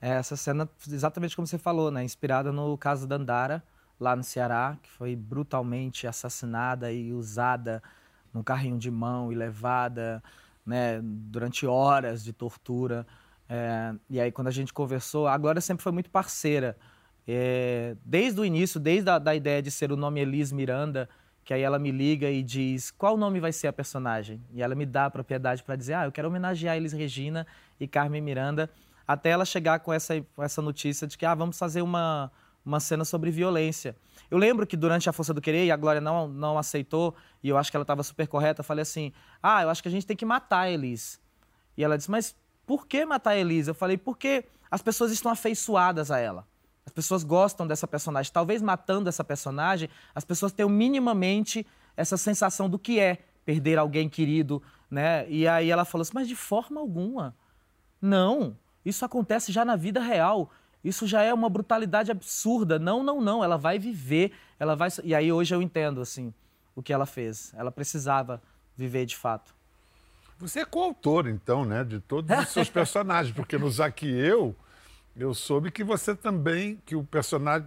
[0.03, 2.05] é essa cena, exatamente como você falou, né?
[2.05, 3.65] Inspirada no caso da Andara,
[3.99, 7.83] lá no Ceará, que foi brutalmente assassinada e usada
[8.35, 10.23] num carrinho de mão e levada
[10.67, 13.07] né, durante horas de tortura.
[13.49, 16.77] É, e aí, quando a gente conversou, a Glória sempre foi muito parceira.
[17.27, 21.09] É, desde o início, desde a da ideia de ser o nome Elis Miranda,
[21.45, 24.41] que aí ela me liga e diz qual nome vai ser a personagem.
[24.53, 27.47] E ela me dá a propriedade para dizer, ah, eu quero homenagear Elis Regina
[27.79, 28.69] e Carmen Miranda,
[29.07, 32.33] até ela chegar com essa, essa notícia de que, ah, vamos fazer uma,
[32.65, 33.95] uma cena sobre violência.
[34.29, 37.49] Eu lembro que durante a Força do Querer, e a Glória não, não aceitou, e
[37.49, 39.93] eu acho que ela estava super correta, eu falei assim, ah, eu acho que a
[39.93, 41.21] gente tem que matar Elis.
[41.77, 42.35] E ela disse, mas
[42.67, 43.69] por que matar a Elis?
[43.69, 46.47] Eu falei, porque as pessoas estão afeiçoadas a ela.
[46.85, 48.33] As pessoas gostam dessa personagem.
[48.33, 54.09] Talvez matando essa personagem, as pessoas tenham minimamente essa sensação do que é perder alguém
[54.09, 55.29] querido, né?
[55.29, 57.35] E aí ela falou assim, mas de forma alguma.
[58.03, 60.51] Não, isso acontece já na vida real.
[60.85, 62.79] Isso já é uma brutalidade absurda.
[62.79, 63.43] Não, não, não.
[63.43, 64.89] Ela vai viver, ela vai.
[65.03, 66.33] E aí hoje eu entendo assim
[66.75, 67.53] o que ela fez.
[67.57, 68.41] Ela precisava
[68.77, 69.56] viver de fato.
[70.39, 74.55] Você é coautor, então, né, de todos os seus personagens, porque no Zaqueu
[75.17, 77.67] eu soube que você também, que o personagem.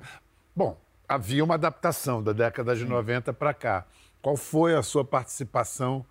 [0.55, 3.86] Bom, havia uma adaptação da década de 90 para cá.
[4.21, 6.05] Qual foi a sua participação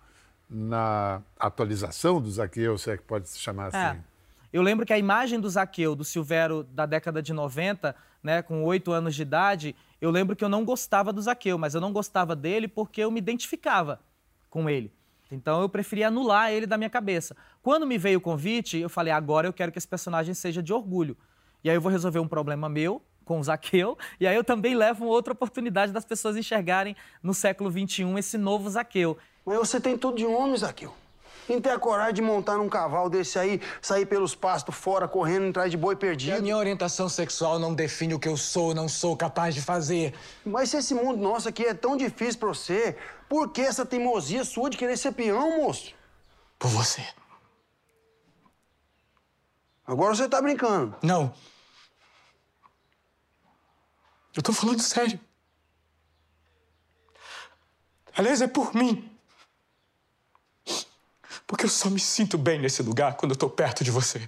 [0.49, 3.77] na atualização do Zaqueu, se é que pode se chamar assim?
[3.77, 4.09] É.
[4.51, 8.63] Eu lembro que a imagem do Zaqueu, do Silvério da década de 90, né, com
[8.63, 11.93] oito anos de idade, eu lembro que eu não gostava do Zaqueu, mas eu não
[11.93, 13.99] gostava dele porque eu me identificava
[14.49, 14.91] com ele.
[15.31, 17.35] Então eu preferia anular ele da minha cabeça.
[17.61, 20.73] Quando me veio o convite, eu falei, agora eu quero que esse personagem seja de
[20.73, 21.17] orgulho.
[21.63, 24.73] E aí eu vou resolver um problema meu com o Zaqueu, e aí eu também
[24.73, 29.19] levo uma outra oportunidade das pessoas enxergarem no século XXI esse novo Zaqueu.
[29.45, 30.91] Mas você tem tudo de homem, Zaqueu.
[31.45, 35.49] Quem tem a coragem de montar num cavalo desse aí, sair pelos pastos fora, correndo
[35.49, 36.37] atrás de boi perdido?
[36.37, 40.13] A minha orientação sexual não define o que eu sou, não sou capaz de fazer.
[40.45, 42.95] Mas se esse mundo nosso aqui é tão difícil pra você,
[43.29, 45.93] por que essa teimosia sua de querer ser peão, moço?
[46.57, 47.07] Por você.
[49.85, 50.95] Agora você tá brincando.
[51.03, 51.33] Não.
[54.35, 55.19] Eu tô falando sério.
[58.15, 59.09] Aliás, é por mim.
[61.45, 64.27] Porque eu só me sinto bem nesse lugar quando eu tô perto de você.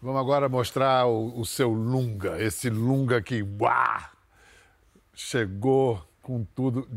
[0.00, 4.10] Vamos agora mostrar o, o seu Lunga, esse Lunga que uá,
[5.14, 6.88] chegou com tudo.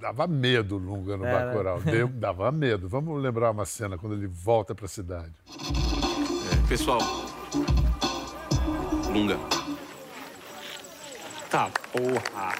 [0.00, 1.46] Dava medo o Lunga no Era.
[1.46, 1.80] Bacurau.
[1.84, 2.88] Deu- dava medo.
[2.88, 5.32] Vamos lembrar uma cena quando ele volta para a cidade.
[6.68, 7.00] Pessoal,
[9.12, 9.36] Lunga.
[11.50, 12.54] Tá, porra.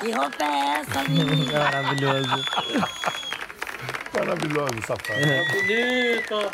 [0.00, 1.58] Que roupa é essa, menina?
[1.58, 2.44] Maravilhoso.
[4.18, 5.20] Maravilhoso, safado.
[5.52, 6.50] Bonita!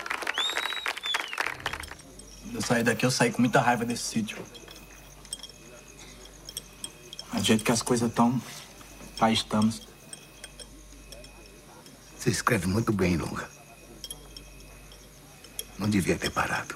[2.53, 4.44] Eu saí daqui, eu saí com muita raiva desse sítio.
[7.33, 8.40] Mas do jeito que as coisas estão,
[9.18, 9.87] cá estamos.
[12.18, 13.48] Você escreve muito bem, Lunga.
[15.79, 16.75] Não devia ter parado.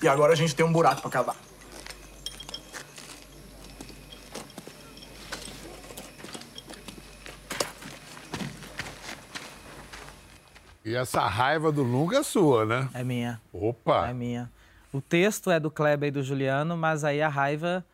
[0.00, 1.36] E agora a gente tem um buraco pra cavar.
[10.94, 12.88] E essa raiva do Lunga é sua, né?
[12.94, 13.40] É minha.
[13.52, 14.06] Opa!
[14.08, 14.48] É minha.
[14.92, 17.84] O texto é do Kleber e do Juliano, mas aí a raiva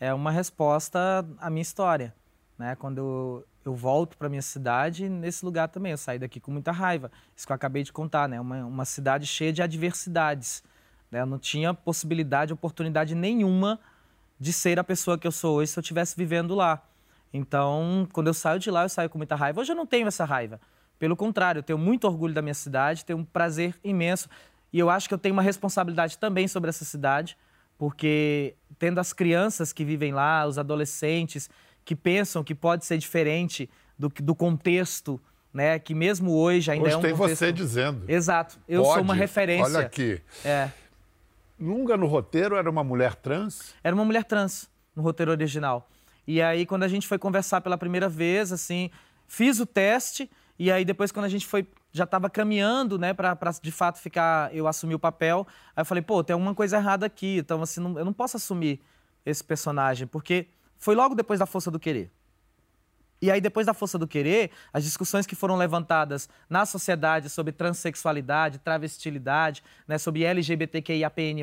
[0.00, 2.12] é uma resposta à minha história.
[2.58, 2.74] Né?
[2.74, 6.72] Quando eu, eu volto para minha cidade, nesse lugar também, eu saí daqui com muita
[6.72, 7.12] raiva.
[7.36, 8.40] Isso que eu acabei de contar, né?
[8.40, 10.64] Uma, uma cidade cheia de adversidades.
[11.12, 11.20] Né?
[11.20, 13.78] Eu não tinha possibilidade, oportunidade nenhuma
[14.36, 16.82] de ser a pessoa que eu sou hoje se eu estivesse vivendo lá.
[17.32, 19.60] Então, quando eu saio de lá, eu saio com muita raiva.
[19.60, 20.60] Hoje eu não tenho essa raiva.
[20.98, 24.28] Pelo contrário, eu tenho muito orgulho da minha cidade, tenho um prazer imenso.
[24.72, 27.36] E eu acho que eu tenho uma responsabilidade também sobre essa cidade,
[27.78, 31.48] porque tendo as crianças que vivem lá, os adolescentes
[31.84, 35.20] que pensam que pode ser diferente do, do contexto,
[35.54, 35.78] né?
[35.78, 37.38] Que mesmo hoje ainda hoje é um tem contexto...
[37.38, 38.04] você dizendo.
[38.08, 38.58] Exato.
[38.68, 38.94] Eu pode.
[38.94, 39.64] sou uma referência.
[39.64, 40.20] Olha aqui.
[40.44, 40.70] É.
[41.58, 43.74] Lunga no roteiro era uma mulher trans?
[43.82, 45.88] Era uma mulher trans no roteiro original.
[46.26, 48.90] E aí quando a gente foi conversar pela primeira vez, assim,
[49.26, 53.36] fiz o teste e aí depois quando a gente foi já estava caminhando, né, para
[53.62, 55.46] de fato ficar, eu assumir o papel.
[55.74, 58.36] Aí eu falei, pô, tem alguma coisa errada aqui, então assim, não, eu não posso
[58.36, 58.80] assumir
[59.24, 62.10] esse personagem, porque foi logo depois da Força do Querer.
[63.20, 67.52] E aí, depois da Força do Querer, as discussões que foram levantadas na sociedade sobre
[67.52, 71.42] transexualidade, travestilidade, né, sobre LGBTQIAPN+,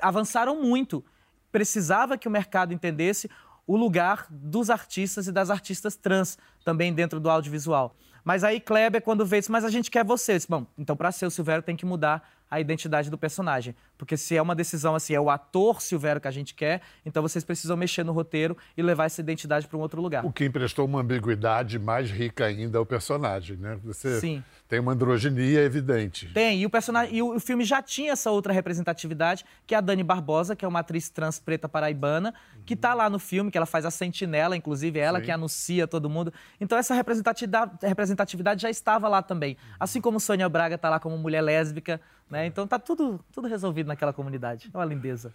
[0.00, 1.04] avançaram muito.
[1.50, 3.28] Precisava que o mercado entendesse
[3.66, 7.96] o lugar dos artistas e das artistas trans também dentro do audiovisual.
[8.26, 10.32] Mas aí Kleber, quando vê isso, mas a gente quer você.
[10.32, 13.74] Eu disse, Bom, então para ser o Silvério tem que mudar a identidade do personagem.
[13.98, 17.22] Porque se é uma decisão assim, é o ator Silvério que a gente quer, então
[17.22, 20.24] vocês precisam mexer no roteiro e levar essa identidade para um outro lugar.
[20.24, 23.78] O que emprestou uma ambiguidade mais rica ainda ao personagem, né?
[23.84, 24.44] Você Sim.
[24.68, 26.30] tem uma androginia evidente.
[26.32, 29.80] Tem, e o personagem e o, filme já tinha essa outra representatividade, que é a
[29.80, 33.56] Dani Barbosa, que é uma atriz trans preta paraibana, que está lá no filme, que
[33.56, 35.24] ela faz a sentinela, inclusive ela Sim.
[35.24, 36.32] que anuncia todo mundo.
[36.60, 39.56] Então essa representatividade, representatividade já estava lá também.
[39.80, 42.46] Assim como Sônia Braga está lá como mulher lésbica, né?
[42.46, 44.70] Então tá tudo, tudo resolvido naquela comunidade.
[44.72, 45.34] É uma lindeza.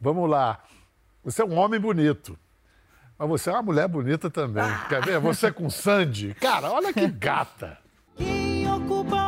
[0.00, 0.62] Vamos lá.
[1.22, 2.38] Você é um homem bonito.
[3.18, 4.64] Mas você é uma mulher bonita também.
[4.88, 5.20] Quer ver?
[5.20, 6.34] Você com Sandy.
[6.34, 7.78] Cara, olha que gata.
[8.16, 9.23] Quem ocupa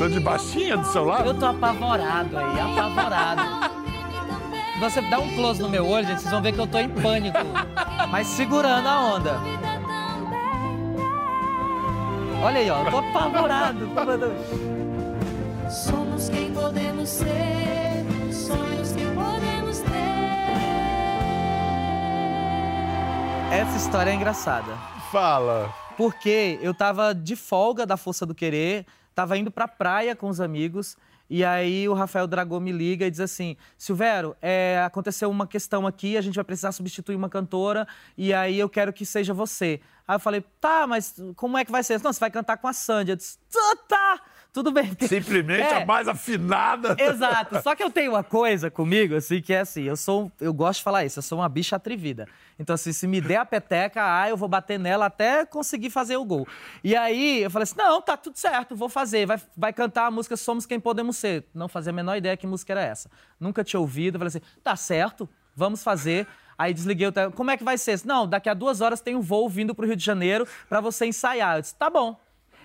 [0.00, 0.08] tem.
[0.08, 1.26] Sandy baixinha do seu lado?
[1.28, 3.70] Eu tô apavorado aí, apavorado.
[4.80, 6.88] Você dá um close no meu olho, gente, vocês vão ver que eu tô em
[6.88, 7.38] pânico.
[8.10, 9.38] Mas segurando a onda.
[12.42, 13.90] Olha aí, ó, eu tô apavorado.
[15.68, 19.90] Somos quem podemos ser, sonhos que podemos ter.
[23.52, 24.72] Essa história é engraçada.
[25.12, 25.70] Fala.
[25.96, 28.86] Porque eu tava de folga da Força do Querer,
[29.20, 30.96] tava indo pra praia com os amigos,
[31.28, 35.86] e aí o Rafael Dragô me liga e diz assim: Silvério, é, aconteceu uma questão
[35.86, 39.78] aqui, a gente vai precisar substituir uma cantora, e aí eu quero que seja você.
[40.08, 42.02] Aí eu falei, tá, mas como é que vai ser?
[42.02, 43.10] Não, você vai cantar com a Sandy.
[43.10, 44.20] Eu disse, tá, tá,
[44.52, 44.90] tudo bem.
[45.00, 45.82] Simplesmente É.
[45.82, 46.96] a mais afinada.
[46.98, 47.62] Exato.
[47.62, 50.78] Só que eu tenho uma coisa comigo, assim, que é assim, eu sou, eu gosto
[50.78, 52.26] de falar isso, eu sou uma bicha atrevida.
[52.58, 56.16] Então, assim, se me der a peteca, ah, eu vou bater nela até conseguir fazer
[56.16, 56.46] o gol.
[56.84, 59.24] E aí eu falei assim: não, tá tudo certo, vou fazer.
[59.26, 61.44] Vai, vai cantar a música Somos Quem Podemos Ser.
[61.54, 63.10] Não fazia a menor ideia que música era essa.
[63.38, 64.16] Nunca tinha ouvido.
[64.16, 66.26] Eu falei assim: tá certo, vamos fazer.
[66.58, 67.34] Aí desliguei o telefone.
[67.34, 67.98] Como é que vai ser?
[68.04, 71.06] Não, daqui a duas horas tem um voo vindo pro Rio de Janeiro pra você
[71.06, 71.56] ensaiar.
[71.56, 72.20] Eu disse: tá bom.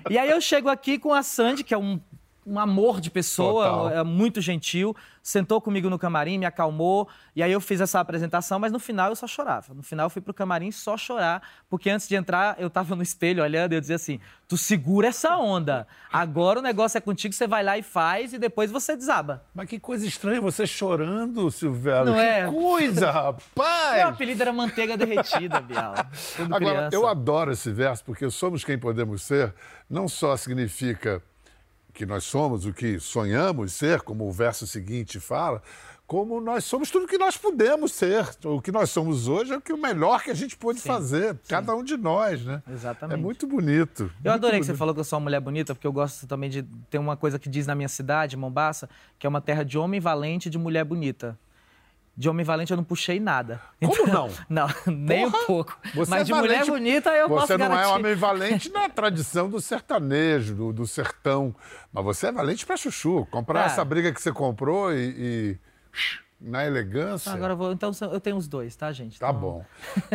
[0.10, 2.00] E aí eu chego aqui com a Sandy, que é um,
[2.46, 3.90] um amor de pessoa, Total.
[3.90, 8.60] é muito gentil, sentou comigo no camarim, me acalmou, e aí eu fiz essa apresentação,
[8.60, 9.74] mas no final eu só chorava.
[9.74, 13.02] No final eu fui pro camarim só chorar, porque antes de entrar eu tava no
[13.02, 15.88] espelho olhando e eu dizia assim: tu segura essa onda.
[16.14, 19.44] Agora o negócio é contigo, você vai lá e faz e depois você desaba.
[19.54, 22.06] Mas que coisa estranha, você chorando, Silvério.
[22.06, 22.46] Não que é?
[22.46, 23.98] coisa, rapaz!
[23.98, 25.96] Meu apelido era manteiga derretida, Bial.
[26.40, 26.96] Agora, criança.
[26.96, 29.54] eu adoro esse verso, porque somos quem podemos ser,
[29.90, 31.24] não só significa
[31.96, 35.64] que nós somos o que sonhamos ser, como o verso seguinte fala,
[36.06, 38.28] como nós somos tudo o que nós podemos ser.
[38.44, 41.40] O que nós somos hoje é o que o melhor que a gente pôde fazer,
[41.48, 42.62] cada um de nós, né?
[42.70, 43.18] Exatamente.
[43.18, 44.04] É muito bonito.
[44.04, 44.80] Eu muito adorei que você bonito.
[44.80, 47.40] falou que eu sou uma mulher bonita, porque eu gosto também de ter uma coisa
[47.40, 50.60] que diz na minha cidade, Mombaça, que é uma terra de homem valente e de
[50.60, 51.40] mulher bonita.
[52.18, 53.60] De homem valente eu não puxei nada.
[53.84, 54.30] Como não?
[54.50, 55.44] Não, nem Porra!
[55.44, 55.78] um pouco.
[55.94, 57.84] Mas é de mulher valente- bonita eu posso Você não garantir.
[57.84, 61.54] é homem valente na tradição do sertanejo, do, do sertão.
[61.92, 63.26] Mas você é valente pra chuchu.
[63.30, 63.66] Comprar Ah.
[63.66, 64.98] essa briga que você comprou e.
[65.18, 65.58] e-
[66.40, 67.32] na elegância.
[67.32, 67.72] Ah, agora eu vou.
[67.72, 69.18] Então eu tenho os dois, tá, gente?
[69.20, 69.66] Tá Então- bom.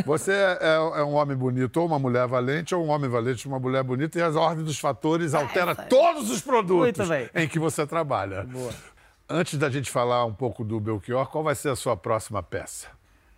[0.04, 0.58] Você é,
[1.00, 4.18] é um homem bonito ou uma mulher valente, ou um homem valente uma mulher bonita,
[4.18, 8.44] e as ordens dos fatores altera todos os produtos em que você trabalha.
[8.44, 8.70] Boa.
[9.32, 12.88] Antes da gente falar um pouco do Belchior, qual vai ser a sua próxima peça?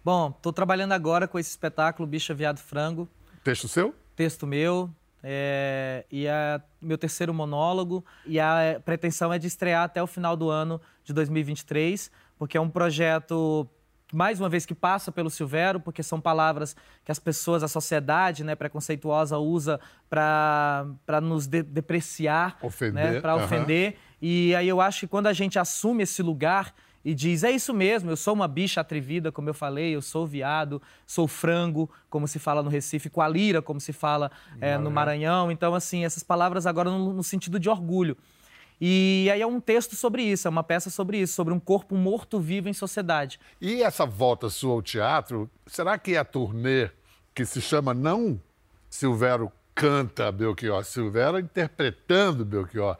[0.02, 3.06] Bom, tô trabalhando agora com esse espetáculo Bicha Viado Frango.
[3.44, 3.94] Texto seu?
[4.16, 4.88] Texto meu.
[5.22, 8.02] é, e é meu terceiro monólogo.
[8.24, 12.60] E a pretensão é de estrear até o final do ano de 2023, porque é
[12.60, 13.68] um projeto,
[14.12, 18.44] mais uma vez, que passa pelo Silvério, porque são palavras que as pessoas, a sociedade
[18.44, 23.44] né, preconceituosa usa para nos de- depreciar, Ofender, né, para aham.
[23.44, 23.96] ofender.
[24.20, 27.74] E aí eu acho que quando a gente assume esse lugar e diz, é isso
[27.74, 32.28] mesmo, eu sou uma bicha atrevida, como eu falei, eu sou viado, sou frango, como
[32.28, 35.50] se fala no Recife, qualira, como se fala eh, no Maranhão.
[35.50, 38.16] Então, assim, essas palavras agora no, no sentido de orgulho.
[38.84, 41.94] E aí é um texto sobre isso, é uma peça sobre isso, sobre um corpo
[41.94, 43.38] morto-vivo em sociedade.
[43.60, 46.90] E essa volta sua ao teatro, será que a turnê
[47.32, 48.40] que se chama não
[48.90, 52.98] Silvério canta Belchior, Silvério interpretando Belchior,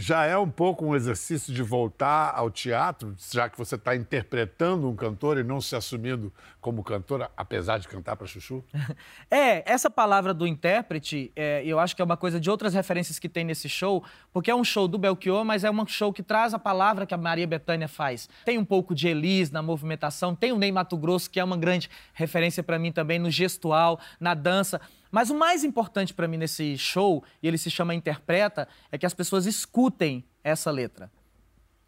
[0.00, 4.88] já é um pouco um exercício de voltar ao teatro, já que você está interpretando
[4.88, 8.62] um cantor e não se assumindo como cantora, apesar de cantar para Chuchu?
[9.30, 13.18] É, essa palavra do intérprete, é, eu acho que é uma coisa de outras referências
[13.18, 16.22] que tem nesse show, porque é um show do Belchior, mas é um show que
[16.22, 18.28] traz a palavra que a Maria Bethânia faz.
[18.44, 21.56] Tem um pouco de Elis na movimentação, tem o Ney Mato Grosso, que é uma
[21.56, 24.80] grande referência para mim também no gestual, na dança.
[25.10, 29.06] Mas o mais importante para mim nesse show, e ele se chama Interpreta, é que
[29.06, 31.10] as pessoas escutem essa letra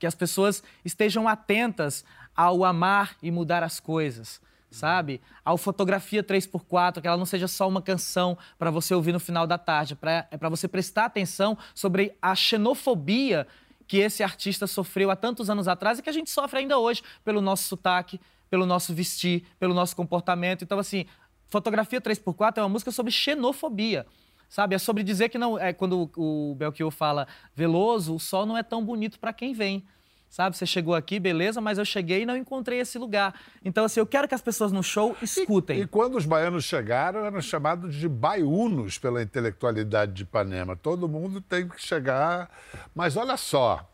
[0.00, 2.04] que as pessoas estejam atentas
[2.34, 5.20] ao amar e mudar as coisas, sabe?
[5.44, 9.46] Ao fotografia 3x4, que ela não seja só uma canção para você ouvir no final
[9.46, 13.46] da tarde, pra, é para você prestar atenção sobre a xenofobia
[13.86, 17.02] que esse artista sofreu há tantos anos atrás e que a gente sofre ainda hoje
[17.22, 20.64] pelo nosso sotaque, pelo nosso vestir, pelo nosso comportamento.
[20.64, 21.04] Então, assim,
[21.50, 24.06] Fotografia 3x4 é uma música sobre xenofobia.
[24.48, 24.74] Sabe?
[24.74, 25.58] É sobre dizer que não.
[25.58, 29.84] É, quando o Belchior fala Veloso, o sol não é tão bonito para quem vem.
[30.28, 30.56] Sabe?
[30.56, 33.34] Você chegou aqui, beleza, mas eu cheguei e não encontrei esse lugar.
[33.64, 35.80] Então, assim, eu quero que as pessoas no show escutem.
[35.80, 40.76] E quando os baianos chegaram, eram chamados de baiunos pela intelectualidade de Ipanema.
[40.76, 42.48] Todo mundo tem que chegar.
[42.94, 43.88] Mas olha só,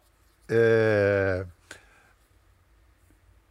[0.46, 1.46] é,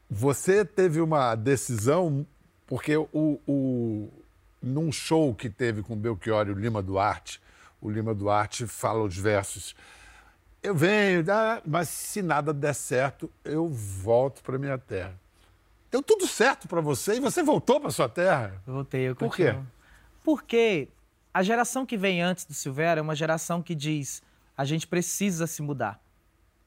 [0.09, 2.25] você teve uma decisão,
[2.67, 3.07] porque o,
[3.47, 4.09] o...
[4.61, 7.41] num show que teve com Belchior e o Lima Duarte,
[7.81, 9.75] o Lima Duarte fala os versos.
[10.63, 11.23] Eu venho,
[11.65, 15.13] mas se nada der certo, eu volto para minha terra.
[15.91, 18.61] Deu tudo certo para você e você voltou para sua terra?
[18.65, 19.45] Voltei, eu Por quê?
[19.45, 19.67] continuo.
[20.23, 20.89] Porque
[21.33, 24.23] a geração que vem antes do Silvério é uma geração que diz
[24.57, 26.01] a gente precisa se mudar.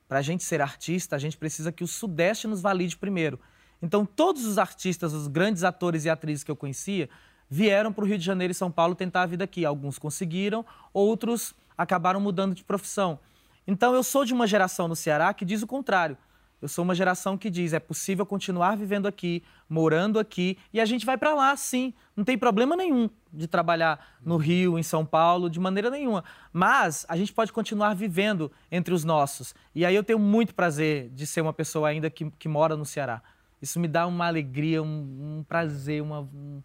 [0.07, 3.39] Para a gente ser artista, a gente precisa que o Sudeste nos valide primeiro.
[3.83, 7.09] Então, todos os artistas, os grandes atores e atrizes que eu conhecia,
[7.49, 9.65] vieram para o Rio de Janeiro e São Paulo tentar a vida aqui.
[9.65, 13.19] Alguns conseguiram, outros acabaram mudando de profissão.
[13.67, 16.17] Então, eu sou de uma geração no Ceará que diz o contrário.
[16.61, 20.85] Eu sou uma geração que diz é possível continuar vivendo aqui, morando aqui, e a
[20.85, 21.95] gente vai para lá, sim.
[22.17, 26.25] Não tem problema nenhum de trabalhar no Rio, em São Paulo, de maneira nenhuma.
[26.53, 29.55] Mas a gente pode continuar vivendo entre os nossos.
[29.73, 32.85] E aí eu tenho muito prazer de ser uma pessoa ainda que, que mora no
[32.85, 33.23] Ceará.
[33.61, 36.63] Isso me dá uma alegria, um, um prazer, uma, um...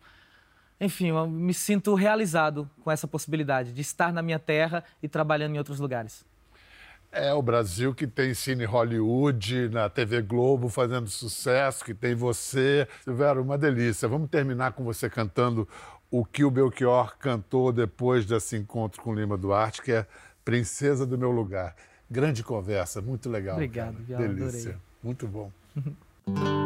[0.79, 5.56] enfim, eu me sinto realizado com essa possibilidade de estar na minha terra e trabalhando
[5.56, 6.25] em outros lugares.
[7.12, 12.88] É o Brasil que tem Cine Hollywood, na TV Globo fazendo sucesso, que tem você.
[13.03, 14.08] Silvério, uma delícia.
[14.08, 15.67] Vamos terminar com você cantando
[16.10, 20.08] o que o Belchior cantou depois desse encontro com Lima Duarte, que é
[20.43, 21.75] Princesa do Meu Lugar.
[22.10, 23.56] Grande conversa, muito legal.
[23.56, 23.95] Obrigado.
[24.03, 24.60] Viala, Delícia.
[24.60, 24.77] adorei.
[25.03, 25.51] Muito bom.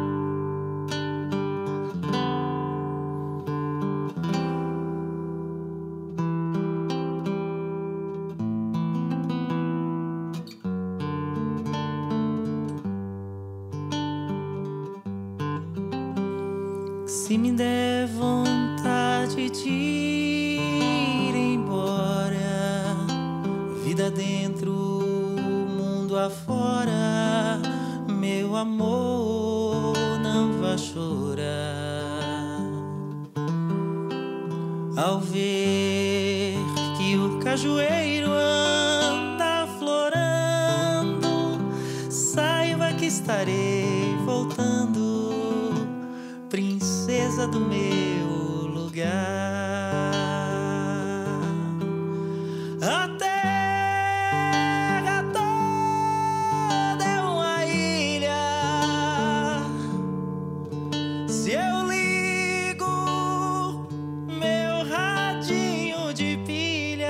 [17.28, 22.96] Se me der vontade de ir embora,
[23.84, 27.60] vida dentro, mundo afora,
[28.08, 31.44] meu amor, não vá chorar.
[34.96, 36.56] Ao ver
[36.96, 41.28] que o cajueiro anda florando,
[42.08, 43.97] saiba que estarei
[47.46, 49.06] do meu lugar.
[52.82, 58.34] A terra toda é uma ilha.
[61.28, 63.86] Se eu ligo
[64.26, 67.06] meu radinho de pilha,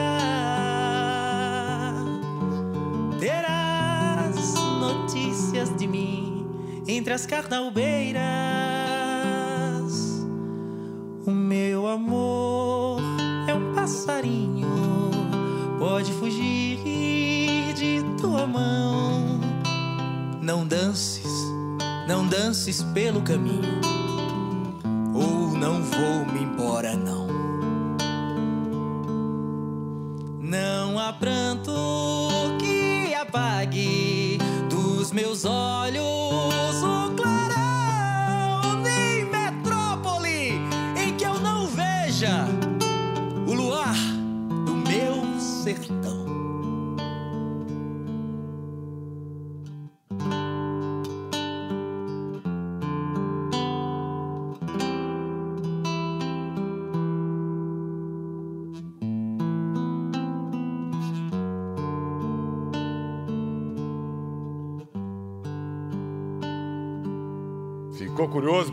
[3.19, 6.47] terás notícias de mim
[6.87, 8.78] entre as carnaubeiras.
[15.89, 16.77] Pode fugir
[17.75, 19.41] de tua mão.
[20.43, 21.25] Não dances,
[22.07, 23.81] não dances pelo caminho,